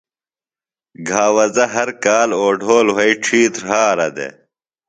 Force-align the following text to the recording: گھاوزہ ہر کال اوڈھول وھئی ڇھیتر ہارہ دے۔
گھاوزہ 1.07 1.65
ہر 1.73 1.89
کال 2.03 2.29
اوڈھول 2.39 2.87
وھئی 2.95 3.13
ڇھیتر 3.23 3.61
ہارہ 3.69 4.09
دے۔ 4.15 4.29